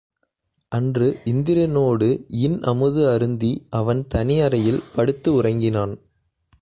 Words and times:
அன்று 0.71 1.07
இந்திரனோடு 1.25 2.07
இன் 2.27 2.57
அமுது 2.61 3.03
அருந்தி 3.09 3.51
அவன் 3.69 4.07
தனி 4.07 4.39
அறையில் 4.39 4.81
படுத்து 4.95 5.33
உறங்கினான். 5.33 5.93